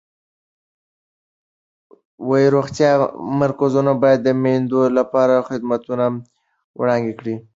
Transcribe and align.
روغتیایي 2.53 3.05
مرکزونه 3.41 3.91
باید 4.01 4.19
د 4.23 4.29
میندو 4.43 4.81
لپاره 4.97 5.35
خدمتونه 5.49 6.05
وړاندې 6.79 7.13
کړي. 7.19 7.35